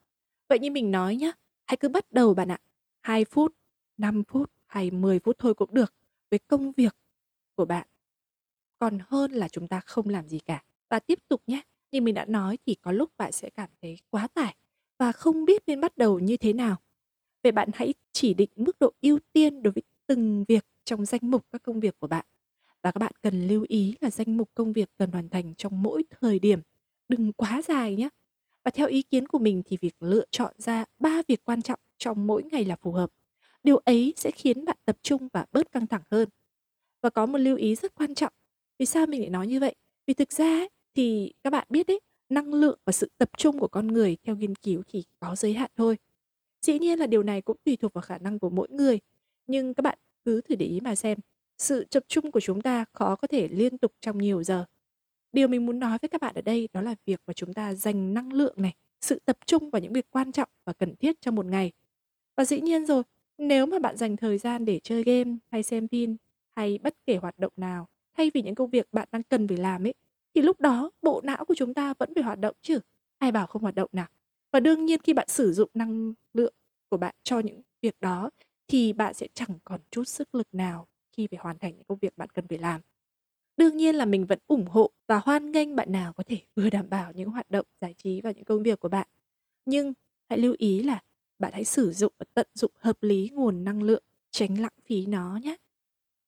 Vậy 0.49 0.59
như 0.59 0.71
mình 0.71 0.91
nói 0.91 1.17
nhá, 1.17 1.33
hãy 1.67 1.77
cứ 1.77 1.89
bắt 1.89 2.13
đầu 2.13 2.35
bạn 2.35 2.49
ạ. 2.49 2.59
2 3.01 3.25
phút, 3.25 3.55
5 3.99 4.25
phút 4.29 4.53
hay 4.67 4.91
10 4.91 5.19
phút 5.19 5.37
thôi 5.39 5.55
cũng 5.55 5.75
được 5.75 5.95
với 6.31 6.39
công 6.39 6.73
việc 6.73 6.97
của 7.55 7.65
bạn. 7.65 7.87
Còn 8.79 8.99
hơn 9.09 9.33
là 9.33 9.49
chúng 9.49 9.69
ta 9.69 9.81
không 9.81 10.09
làm 10.09 10.29
gì 10.29 10.39
cả. 10.39 10.63
Và 10.89 10.99
tiếp 10.99 11.19
tục 11.29 11.43
nhé, 11.47 11.63
như 11.97 12.01
mình 12.03 12.15
đã 12.15 12.25
nói 12.25 12.59
thì 12.67 12.75
có 12.75 12.93
lúc 12.93 13.11
bạn 13.19 13.33
sẽ 13.33 13.51
cảm 13.51 13.71
thấy 13.83 13.97
quá 14.11 14.29
tải 14.35 14.57
và 14.99 15.13
không 15.13 15.45
biết 15.45 15.63
nên 15.67 15.81
bắt 15.81 15.97
đầu 15.97 16.19
như 16.19 16.37
thế 16.37 16.53
nào. 16.53 16.77
Vậy 17.43 17.53
bạn 17.53 17.69
hãy 17.75 17.95
chỉ 18.13 18.35
định 18.35 18.51
mức 18.57 18.79
độ 18.81 18.93
ưu 19.03 19.19
tiên 19.33 19.63
đối 19.63 19.73
với 19.73 19.83
từng 20.07 20.45
việc 20.49 20.65
trong 20.85 21.05
danh 21.07 21.21
mục 21.23 21.47
các 21.51 21.63
công 21.63 21.81
việc 21.81 21.99
của 21.99 22.07
bạn 22.07 22.27
và 22.83 22.93
các 22.93 22.99
bạn 22.99 23.13
cần 23.23 23.49
lưu 23.49 23.65
ý 23.69 23.95
là 24.01 24.11
danh 24.11 24.37
mục 24.37 24.51
công 24.55 24.73
việc 24.73 24.91
cần 24.99 25.11
hoàn 25.11 25.29
thành 25.29 25.55
trong 25.55 25.83
mỗi 25.83 26.03
thời 26.21 26.39
điểm 26.39 26.61
đừng 27.09 27.33
quá 27.33 27.63
dài 27.69 27.97
nhé. 27.97 28.09
Và 28.65 28.71
theo 28.71 28.87
ý 28.89 29.03
kiến 29.03 29.29
của 29.29 29.39
mình 29.39 29.63
thì 29.67 29.77
việc 29.81 29.95
lựa 30.01 30.25
chọn 30.31 30.55
ra 30.59 30.85
ba 30.99 31.23
việc 31.29 31.45
quan 31.45 31.63
trọng 31.63 31.81
trong 31.99 32.27
mỗi 32.27 32.43
ngày 32.43 32.65
là 32.65 32.77
phù 32.77 32.93
hợp. 32.93 33.11
Điều 33.63 33.77
ấy 33.77 34.15
sẽ 34.17 34.31
khiến 34.31 34.65
bạn 34.65 34.77
tập 34.85 34.97
trung 35.03 35.29
và 35.33 35.47
bớt 35.53 35.73
căng 35.73 35.87
thẳng 35.87 36.03
hơn. 36.11 36.29
Và 37.03 37.11
có 37.11 37.27
một 37.27 37.39
lưu 37.39 37.57
ý 37.57 37.75
rất 37.75 37.95
quan 37.95 38.15
trọng. 38.15 38.33
Vì 38.79 38.87
sao 38.87 39.07
mình 39.07 39.21
lại 39.21 39.31
nói 39.31 39.47
như 39.47 39.61
vậy? 39.61 39.75
Vì 40.07 40.15
thực 40.15 40.33
ra 40.33 40.45
ấy, 40.45 40.69
thì 40.97 41.33
các 41.45 41.51
bạn 41.51 41.67
biết 41.71 41.87
đấy, 41.87 42.01
năng 42.29 42.55
lượng 42.55 42.79
và 42.85 42.93
sự 42.93 43.11
tập 43.19 43.31
trung 43.37 43.59
của 43.59 43.69
con 43.69 43.87
người 43.87 44.17
theo 44.25 44.37
nghiên 44.37 44.55
cứu 44.55 44.83
thì 44.89 45.05
có 45.21 45.37
giới 45.37 45.53
hạn 45.53 45.71
thôi. 45.77 45.99
Dĩ 46.63 46.79
nhiên 46.79 46.99
là 46.99 47.07
điều 47.07 47.23
này 47.23 47.43
cũng 47.43 47.57
tùy 47.65 47.77
thuộc 47.77 47.93
vào 47.93 48.03
khả 48.03 48.19
năng 48.19 48.39
của 48.39 48.51
mỗi 48.51 48.69
người. 48.71 48.99
Nhưng 49.47 49.75
các 49.75 49.83
bạn 49.83 49.99
cứ 50.25 50.41
thử 50.41 50.55
để 50.55 50.67
ý 50.67 50.81
mà 50.81 50.95
xem 50.95 51.19
sự 51.59 51.85
tập 51.85 52.05
trung 52.09 52.31
của 52.31 52.41
chúng 52.41 52.61
ta 52.61 52.85
khó 52.93 53.17
có 53.17 53.29
thể 53.29 53.49
liên 53.49 53.79
tục 53.79 53.93
trong 54.01 54.19
nhiều 54.19 54.43
giờ. 54.43 54.65
Điều 55.33 55.49
mình 55.49 55.67
muốn 55.67 55.79
nói 55.79 55.99
với 56.03 56.09
các 56.09 56.21
bạn 56.21 56.35
ở 56.35 56.43
đây 56.43 56.69
đó 56.73 56.81
là 56.81 56.95
việc 57.07 57.21
mà 57.27 57.33
chúng 57.33 57.55
ta 57.55 57.75
dành 57.75 58.15
năng 58.15 58.33
lượng 58.33 58.55
này, 58.57 58.75
sự 59.01 59.21
tập 59.25 59.39
trung 59.47 59.71
vào 59.71 59.83
những 59.83 59.93
việc 59.93 60.11
quan 60.11 60.33
trọng 60.33 60.49
và 60.65 60.73
cần 60.73 60.97
thiết 60.97 61.21
trong 61.21 61.35
một 61.35 61.47
ngày. 61.47 61.73
Và 62.37 62.45
dĩ 62.45 62.61
nhiên 62.61 62.87
rồi, 62.87 63.03
nếu 63.39 63.67
mà 63.67 63.79
bạn 63.79 63.97
dành 63.97 64.17
thời 64.17 64.39
gian 64.39 64.65
để 64.65 64.81
chơi 64.83 65.03
game 65.03 65.37
hay 65.51 65.63
xem 65.63 65.89
phim 65.89 66.17
hay 66.57 66.79
bất 66.83 66.97
kể 67.07 67.17
hoạt 67.17 67.39
động 67.39 67.53
nào 67.57 67.89
thay 68.17 68.31
vì 68.35 68.43
những 68.43 68.55
công 68.55 68.71
việc 68.71 68.89
bạn 68.93 69.09
đang 69.13 69.23
cần 69.23 69.49
phải 69.49 69.57
làm 69.57 69.87
ấy 69.87 69.95
thì 70.37 70.43
lúc 70.43 70.61
đó 70.61 70.91
bộ 71.03 71.21
não 71.25 71.45
của 71.45 71.55
chúng 71.55 71.75
ta 71.75 71.95
vẫn 71.99 72.15
phải 72.15 72.25
hoạt 72.25 72.41
động 72.41 72.57
chứ. 72.63 72.81
Ai 73.19 73.33
bảo 73.33 73.47
không 73.47 73.63
hoạt 73.63 73.75
động 73.75 73.91
nào. 73.93 74.07
Và 74.53 74.61
đương 74.61 74.85
nhiên 74.85 75.01
khi 75.03 75.13
bạn 75.13 75.29
sử 75.29 75.53
dụng 75.53 75.71
năng 75.75 76.15
lượng 76.35 76.55
của 76.89 76.97
bạn 76.97 77.15
cho 77.23 77.39
những 77.39 77.63
việc 77.83 78.01
đó 78.01 78.31
thì 78.69 78.93
bạn 78.93 79.15
sẽ 79.15 79.29
chẳng 79.35 79.59
còn 79.65 79.81
chút 79.91 80.05
sức 80.05 80.35
lực 80.35 80.49
nào 80.53 80.89
khi 81.13 81.27
phải 81.31 81.39
hoàn 81.43 81.59
thành 81.59 81.77
những 81.77 81.85
công 81.85 81.99
việc 81.99 82.17
bạn 82.17 82.29
cần 82.31 82.49
phải 82.49 82.59
làm. 82.59 82.81
Đương 83.57 83.77
nhiên 83.77 83.95
là 83.95 84.05
mình 84.05 84.27
vẫn 84.27 84.39
ủng 84.47 84.67
hộ 84.67 84.91
và 85.07 85.19
hoan 85.19 85.53
nghênh 85.53 85.77
bạn 85.77 85.93
nào 85.93 86.13
có 86.13 86.23
thể 86.27 86.39
vừa 86.57 86.71
đảm 86.71 86.91
bảo 86.91 87.13
những 87.13 87.31
hoạt 87.31 87.51
động 87.51 87.67
giải 87.81 87.95
trí 87.95 88.21
và 88.21 88.31
những 88.31 88.45
công 88.45 88.63
việc 88.63 88.81
của 88.81 88.89
bạn. 88.89 89.09
Nhưng 89.65 89.93
hãy 90.29 90.39
lưu 90.39 90.55
ý 90.59 90.83
là 90.83 91.03
bạn 91.39 91.53
hãy 91.53 91.65
sử 91.65 91.93
dụng 91.93 92.13
và 92.19 92.27
tận 92.35 92.47
dụng 92.55 92.73
hợp 92.79 93.03
lý 93.03 93.31
nguồn 93.33 93.65
năng 93.65 93.83
lượng, 93.83 94.03
tránh 94.31 94.61
lãng 94.61 94.73
phí 94.85 95.07
nó 95.07 95.39
nhé. 95.43 95.57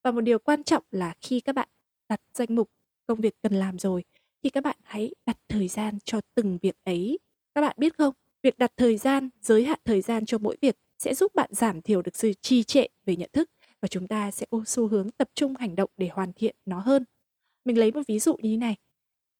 Và 0.02 0.10
một 0.10 0.20
điều 0.20 0.38
quan 0.38 0.64
trọng 0.64 0.84
là 0.90 1.14
khi 1.20 1.40
các 1.40 1.54
bạn 1.54 1.68
đặt 2.08 2.20
danh 2.34 2.54
mục 2.54 2.70
công 3.08 3.20
việc 3.20 3.34
cần 3.42 3.52
làm 3.52 3.78
rồi 3.78 4.04
thì 4.42 4.50
các 4.50 4.64
bạn 4.64 4.76
hãy 4.82 5.14
đặt 5.26 5.38
thời 5.48 5.68
gian 5.68 5.98
cho 6.04 6.20
từng 6.34 6.58
việc 6.62 6.76
ấy. 6.84 7.18
Các 7.54 7.60
bạn 7.60 7.76
biết 7.78 7.98
không, 7.98 8.14
việc 8.42 8.58
đặt 8.58 8.72
thời 8.76 8.96
gian, 8.96 9.28
giới 9.40 9.64
hạn 9.64 9.78
thời 9.84 10.00
gian 10.00 10.26
cho 10.26 10.38
mỗi 10.38 10.56
việc 10.60 10.76
sẽ 10.98 11.14
giúp 11.14 11.34
bạn 11.34 11.50
giảm 11.52 11.82
thiểu 11.82 12.02
được 12.02 12.16
sự 12.16 12.32
trì 12.32 12.62
trệ 12.62 12.86
về 13.06 13.16
nhận 13.16 13.30
thức 13.32 13.50
và 13.80 13.88
chúng 13.88 14.08
ta 14.08 14.30
sẽ 14.30 14.46
có 14.50 14.62
xu 14.66 14.88
hướng 14.88 15.10
tập 15.10 15.28
trung 15.34 15.54
hành 15.58 15.76
động 15.76 15.90
để 15.96 16.08
hoàn 16.12 16.32
thiện 16.32 16.56
nó 16.66 16.78
hơn. 16.78 17.04
Mình 17.64 17.78
lấy 17.78 17.92
một 17.92 18.02
ví 18.08 18.18
dụ 18.18 18.36
như 18.36 18.50
thế 18.50 18.56
này. 18.56 18.76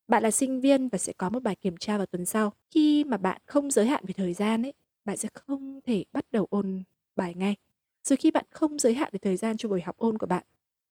Bạn 0.08 0.22
là 0.22 0.30
sinh 0.30 0.60
viên 0.60 0.88
và 0.88 0.98
sẽ 0.98 1.12
có 1.12 1.30
một 1.30 1.42
bài 1.42 1.56
kiểm 1.56 1.76
tra 1.76 1.96
vào 1.96 2.06
tuần 2.06 2.26
sau. 2.26 2.52
Khi 2.70 3.04
mà 3.04 3.16
bạn 3.16 3.40
không 3.46 3.70
giới 3.70 3.87
hạn 3.87 4.04
về 4.06 4.12
thời 4.12 4.34
gian 4.34 4.62
ấy, 4.62 4.72
bạn 5.04 5.16
sẽ 5.16 5.28
không 5.34 5.80
thể 5.84 6.04
bắt 6.12 6.26
đầu 6.30 6.46
ôn 6.50 6.82
bài 7.16 7.34
ngay. 7.34 7.56
Rồi 8.04 8.16
khi 8.16 8.30
bạn 8.30 8.44
không 8.50 8.78
giới 8.78 8.94
hạn 8.94 9.08
về 9.12 9.18
thời 9.18 9.37
gian 9.37 9.56
cho 9.56 9.68
buổi 9.68 9.80
học 9.80 9.96
ôn 9.98 10.18
của 10.18 10.26
bạn 10.26 10.44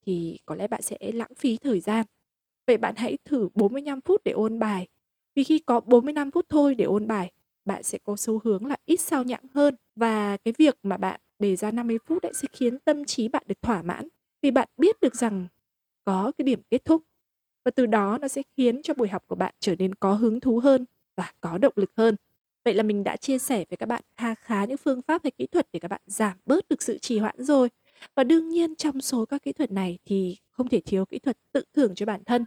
thì 0.06 0.38
có 0.46 0.54
lẽ 0.54 0.68
bạn 0.68 0.82
sẽ 0.82 0.98
lãng 1.12 1.34
phí 1.36 1.56
thời 1.56 1.80
gian. 1.80 2.06
Vậy 2.68 2.76
bạn 2.76 2.94
hãy 2.96 3.18
thử 3.24 3.48
45 3.54 4.00
phút 4.00 4.24
để 4.24 4.32
ôn 4.32 4.58
bài. 4.58 4.88
Vì 5.34 5.44
khi 5.44 5.58
có 5.58 5.80
45 5.80 6.30
phút 6.30 6.46
thôi 6.48 6.74
để 6.74 6.84
ôn 6.84 7.06
bài, 7.06 7.32
bạn 7.64 7.82
sẽ 7.82 7.98
có 8.04 8.16
xu 8.16 8.40
hướng 8.44 8.66
là 8.66 8.76
ít 8.84 9.00
sao 9.00 9.24
nhãng 9.24 9.44
hơn 9.54 9.76
và 9.96 10.36
cái 10.36 10.54
việc 10.58 10.78
mà 10.82 10.96
bạn 10.96 11.20
đề 11.38 11.56
ra 11.56 11.70
50 11.70 11.98
phút 12.06 12.22
sẽ 12.34 12.48
khiến 12.52 12.78
tâm 12.78 13.04
trí 13.04 13.28
bạn 13.28 13.42
được 13.46 13.62
thỏa 13.62 13.82
mãn 13.82 14.08
vì 14.42 14.50
bạn 14.50 14.68
biết 14.76 15.00
được 15.00 15.14
rằng 15.14 15.46
có 16.04 16.32
cái 16.38 16.44
điểm 16.44 16.60
kết 16.70 16.84
thúc 16.84 17.02
và 17.64 17.70
từ 17.70 17.86
đó 17.86 18.18
nó 18.18 18.28
sẽ 18.28 18.42
khiến 18.56 18.82
cho 18.82 18.94
buổi 18.94 19.08
học 19.08 19.24
của 19.26 19.34
bạn 19.34 19.54
trở 19.60 19.74
nên 19.78 19.94
có 19.94 20.14
hứng 20.14 20.40
thú 20.40 20.58
hơn 20.58 20.84
và 21.16 21.32
có 21.40 21.58
động 21.58 21.72
lực 21.76 21.90
hơn. 21.96 22.16
Vậy 22.64 22.74
là 22.74 22.82
mình 22.82 23.04
đã 23.04 23.16
chia 23.16 23.38
sẻ 23.38 23.64
với 23.70 23.76
các 23.76 23.86
bạn 23.86 24.02
khá 24.16 24.34
khá 24.34 24.64
những 24.64 24.76
phương 24.76 25.02
pháp 25.02 25.22
hay 25.24 25.30
kỹ 25.30 25.46
thuật 25.46 25.68
để 25.72 25.80
các 25.80 25.88
bạn 25.88 26.00
giảm 26.06 26.36
bớt 26.46 26.68
được 26.68 26.82
sự 26.82 26.98
trì 26.98 27.18
hoãn 27.18 27.34
rồi. 27.38 27.68
Và 28.14 28.24
đương 28.24 28.48
nhiên 28.48 28.74
trong 28.76 29.00
số 29.00 29.24
các 29.24 29.42
kỹ 29.42 29.52
thuật 29.52 29.72
này 29.72 29.98
thì 30.04 30.36
không 30.50 30.68
thể 30.68 30.80
thiếu 30.80 31.04
kỹ 31.04 31.18
thuật 31.18 31.38
tự 31.52 31.62
thưởng 31.74 31.94
cho 31.94 32.06
bản 32.06 32.24
thân. 32.24 32.44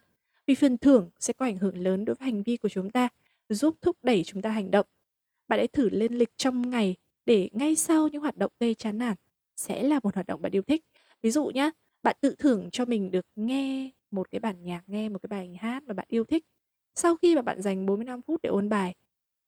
Vì 0.47 0.55
phần 0.55 0.77
thưởng 0.77 1.09
sẽ 1.19 1.33
có 1.33 1.45
ảnh 1.45 1.57
hưởng 1.57 1.77
lớn 1.77 2.05
đối 2.05 2.15
với 2.15 2.25
hành 2.25 2.43
vi 2.43 2.57
của 2.57 2.69
chúng 2.69 2.89
ta, 2.89 3.09
giúp 3.49 3.75
thúc 3.81 3.97
đẩy 4.03 4.23
chúng 4.23 4.41
ta 4.41 4.49
hành 4.49 4.71
động. 4.71 4.85
Bạn 5.47 5.59
hãy 5.59 5.67
thử 5.67 5.89
lên 5.89 6.13
lịch 6.13 6.37
trong 6.37 6.69
ngày 6.69 6.95
để 7.25 7.49
ngay 7.53 7.75
sau 7.75 8.07
những 8.07 8.21
hoạt 8.21 8.37
động 8.37 8.51
gây 8.59 8.75
chán 8.75 8.97
nản 8.97 9.15
sẽ 9.55 9.83
là 9.83 9.99
một 10.03 10.15
hoạt 10.15 10.27
động 10.27 10.41
bạn 10.41 10.51
yêu 10.51 10.61
thích. 10.61 10.85
Ví 11.21 11.31
dụ 11.31 11.45
nhé, 11.45 11.71
bạn 12.03 12.15
tự 12.21 12.35
thưởng 12.39 12.69
cho 12.71 12.85
mình 12.85 13.11
được 13.11 13.25
nghe 13.35 13.89
một 14.11 14.31
cái 14.31 14.39
bản 14.39 14.63
nhạc, 14.63 14.83
nghe 14.87 15.09
một 15.09 15.19
cái 15.21 15.27
bài 15.27 15.57
hát 15.61 15.83
mà 15.83 15.93
bạn 15.93 16.05
yêu 16.09 16.23
thích. 16.23 16.45
Sau 16.95 17.15
khi 17.15 17.35
mà 17.35 17.41
bạn 17.41 17.61
dành 17.61 17.85
45 17.85 18.21
phút 18.21 18.41
để 18.41 18.49
ôn 18.49 18.69
bài, 18.69 18.95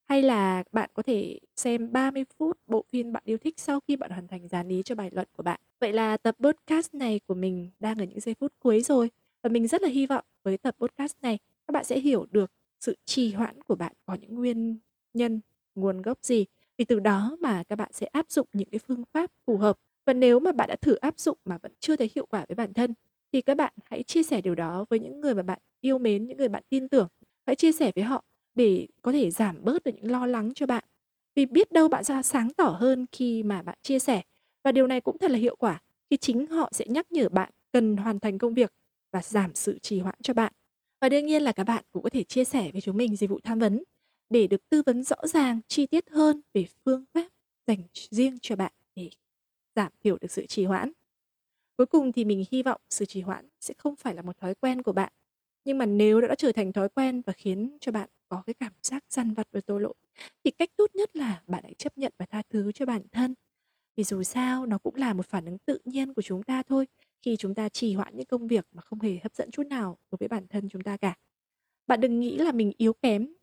hay 0.08 0.22
là 0.22 0.64
bạn 0.72 0.90
có 0.94 1.04
thể 1.04 1.40
xem 1.56 1.92
30 1.92 2.24
phút 2.38 2.58
bộ 2.68 2.86
phim 2.92 3.14
bạn 3.14 3.24
yêu 3.26 3.38
thích 3.38 3.60
sau 3.60 3.80
khi 3.88 3.96
bạn 3.96 4.12
hoàn 4.12 4.28
thành 4.28 4.48
dán 4.48 4.70
ý 4.70 4.82
cho 4.86 4.96
bài 4.96 5.10
luận 5.14 5.28
của 5.38 5.44
bạn. 5.44 5.60
Vậy 5.80 5.94
là 5.94 6.18
tập 6.18 6.36
podcast 6.40 6.94
này 6.94 7.20
của 7.28 7.34
mình 7.34 7.72
đang 7.80 7.98
ở 7.98 8.06
những 8.06 8.20
giây 8.20 8.36
phút 8.40 8.54
cuối 8.60 8.82
rồi 8.82 9.10
và 9.44 9.50
mình 9.50 9.68
rất 9.68 9.82
là 9.82 9.90
hy 9.90 10.06
vọng 10.06 10.26
với 10.44 10.58
tập 10.58 10.76
podcast 10.80 11.14
này 11.22 11.40
các 11.68 11.72
bạn 11.72 11.84
sẽ 11.84 12.00
hiểu 12.00 12.26
được 12.32 12.52
sự 12.80 12.96
trì 13.06 13.32
hoãn 13.34 13.62
của 13.64 13.76
bạn 13.76 13.94
có 14.06 14.14
những 14.14 14.36
nguyên 14.36 14.78
nhân, 15.14 15.42
nguồn 15.76 16.02
gốc 16.02 16.18
gì 16.24 16.46
vì 16.78 16.86
từ 16.86 17.00
đó 17.00 17.38
mà 17.42 17.64
các 17.64 17.76
bạn 17.76 17.90
sẽ 17.94 18.06
áp 18.06 18.32
dụng 18.32 18.48
những 18.54 18.70
cái 18.70 18.80
phương 18.80 19.04
pháp 19.14 19.32
phù 19.46 19.58
hợp 19.58 19.78
và 20.06 20.14
nếu 20.14 20.40
mà 20.40 20.52
bạn 20.52 20.70
đã 20.70 20.76
thử 20.76 20.96
áp 20.96 21.20
dụng 21.20 21.38
mà 21.46 21.58
vẫn 21.58 21.72
chưa 21.80 21.96
thấy 21.96 22.12
hiệu 22.16 22.26
quả 22.26 22.46
với 22.48 22.56
bản 22.56 22.74
thân 22.74 22.94
thì 23.34 23.42
các 23.42 23.58
bạn 23.58 23.74
hãy 23.86 24.04
chia 24.04 24.24
sẻ 24.24 24.42
điều 24.42 24.56
đó 24.56 24.86
với 24.90 25.00
những 25.00 25.22
người 25.22 25.36
mà 25.36 25.44
bạn 25.44 25.60
yêu 25.82 25.98
mến, 25.98 26.28
những 26.28 26.38
người 26.38 26.50
bạn 26.50 26.64
tin 26.70 26.90
tưởng. 26.90 27.08
Hãy 27.46 27.56
chia 27.56 27.72
sẻ 27.72 27.92
với 27.96 28.04
họ 28.04 28.24
để 28.56 28.88
có 29.02 29.12
thể 29.12 29.32
giảm 29.32 29.64
bớt 29.64 29.84
được 29.84 29.92
những 29.96 30.12
lo 30.12 30.26
lắng 30.26 30.52
cho 30.56 30.66
bạn. 30.66 30.84
Vì 31.36 31.46
biết 31.46 31.72
đâu 31.72 31.88
bạn 31.88 32.04
sẽ 32.04 32.22
sáng 32.22 32.50
tỏ 32.58 32.78
hơn 32.80 33.06
khi 33.12 33.44
mà 33.44 33.62
bạn 33.62 33.78
chia 33.82 34.00
sẻ 34.00 34.22
và 34.64 34.72
điều 34.72 34.88
này 34.88 35.02
cũng 35.02 35.18
thật 35.18 35.32
là 35.32 35.38
hiệu 35.38 35.56
quả 35.56 35.82
khi 36.10 36.18
chính 36.18 36.48
họ 36.48 36.70
sẽ 36.72 36.86
nhắc 36.88 37.12
nhở 37.12 37.30
bạn 37.30 37.52
cần 37.72 37.98
hoàn 37.98 38.20
thành 38.20 38.38
công 38.38 38.54
việc 38.54 38.74
và 39.14 39.22
giảm 39.22 39.56
sự 39.56 39.80
trì 39.80 40.00
hoãn 40.00 40.16
cho 40.24 40.34
bạn. 40.34 40.54
Và 41.02 41.10
đương 41.10 41.26
nhiên 41.26 41.42
là 41.42 41.52
các 41.52 41.64
bạn 41.64 41.86
cũng 41.92 42.04
có 42.04 42.10
thể 42.10 42.24
chia 42.24 42.44
sẻ 42.44 42.70
với 42.72 42.82
chúng 42.82 42.98
mình 42.98 43.16
dịch 43.16 43.30
vụ 43.30 43.40
tham 43.44 43.60
vấn 43.60 43.84
để 44.30 44.48
được 44.48 44.70
tư 44.70 44.82
vấn 44.86 45.04
rõ 45.04 45.28
ràng, 45.28 45.62
chi 45.68 45.88
tiết 45.88 46.10
hơn 46.10 46.42
về 46.54 46.66
phương 46.86 47.06
pháp 47.14 47.28
dành 47.68 47.80
riêng 48.12 48.38
cho 48.42 48.56
bạn 48.56 48.74
để 48.96 49.10
giảm 49.76 49.92
thiểu 50.04 50.18
được 50.22 50.32
sự 50.32 50.46
trì 50.46 50.66
hoãn. 50.66 50.92
Cuối 51.78 51.86
cùng 51.88 52.12
thì 52.12 52.26
mình 52.26 52.44
hy 52.52 52.64
vọng 52.64 52.82
sự 52.90 53.06
trì 53.06 53.22
hoãn 53.22 53.50
sẽ 53.60 53.74
không 53.78 53.96
phải 53.96 54.16
là 54.16 54.22
một 54.22 54.38
thói 54.38 54.56
quen 54.56 54.82
của 54.84 54.94
bạn. 54.94 55.14
Nhưng 55.66 55.78
mà 55.78 55.86
nếu 55.86 56.22
đã 56.22 56.36
trở 56.36 56.52
thành 56.52 56.74
thói 56.74 56.90
quen 56.90 57.22
và 57.26 57.34
khiến 57.34 57.78
cho 57.82 57.92
bạn 57.92 58.10
có 58.30 58.44
cái 58.46 58.54
cảm 58.54 58.74
giác 58.84 59.04
dằn 59.10 59.34
vặt 59.34 59.48
và 59.52 59.62
tội 59.62 59.82
lỗi 59.82 59.94
thì 60.44 60.52
cách 60.52 60.70
tốt 60.78 60.96
nhất 60.96 61.16
là 61.16 61.44
bạn 61.48 61.64
hãy 61.64 61.74
chấp 61.78 61.98
nhận 61.98 62.14
và 62.20 62.26
tha 62.26 62.42
thứ 62.50 62.72
cho 62.72 62.86
bản 62.86 63.02
thân. 63.12 63.36
Vì 63.96 64.04
dù 64.04 64.24
sao 64.24 64.66
nó 64.66 64.78
cũng 64.78 64.96
là 64.96 65.14
một 65.14 65.26
phản 65.28 65.46
ứng 65.46 65.58
tự 65.58 65.80
nhiên 65.86 66.14
của 66.14 66.22
chúng 66.22 66.44
ta 66.44 66.64
thôi 66.64 66.88
khi 67.24 67.38
chúng 67.38 67.56
ta 67.56 67.70
trì 67.70 67.94
hoãn 67.94 68.18
những 68.18 68.26
công 68.26 68.48
việc 68.48 68.68
mà 68.72 68.82
không 68.82 69.00
hề 69.00 69.20
hấp 69.24 69.36
dẫn 69.36 69.52
chút 69.52 69.68
nào 69.68 69.98
đối 70.12 70.18
với 70.18 70.28
bản 70.28 70.48
thân 70.48 70.70
chúng 70.70 70.82
ta 70.82 70.98
cả. 70.98 71.16
Bạn 71.88 72.02
đừng 72.02 72.20
nghĩ 72.20 72.38
là 72.38 72.52
mình 72.52 72.72
yếu 72.78 72.94
kém 72.94 73.34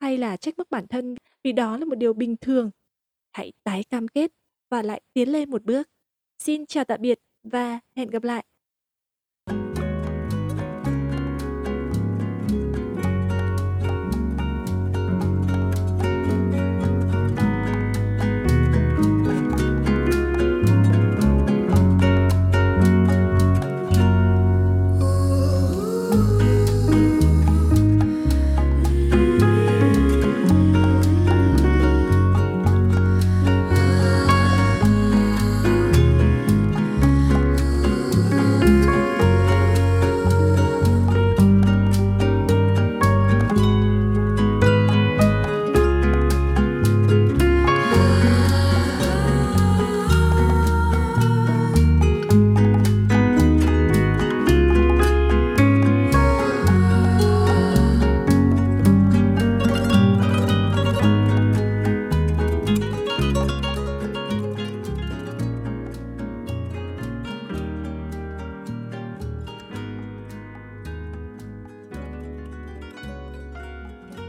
hay 0.00 0.18
là 0.18 0.36
trách 0.36 0.58
móc 0.58 0.70
bản 0.70 0.86
thân, 0.86 1.14
vì 1.42 1.52
đó 1.52 1.76
là 1.78 1.84
một 1.84 1.94
điều 1.94 2.12
bình 2.12 2.36
thường. 2.36 2.70
Hãy 3.32 3.52
tái 3.64 3.84
cam 3.84 4.08
kết 4.08 4.32
và 4.68 4.82
lại 4.82 5.00
tiến 5.12 5.28
lên 5.28 5.50
một 5.50 5.64
bước. 5.64 5.88
Xin 6.38 6.66
chào 6.66 6.84
tạm 6.84 7.00
biệt 7.02 7.20
và 7.42 7.80
hẹn 7.96 8.10
gặp 8.10 8.24
lại. 8.24 8.44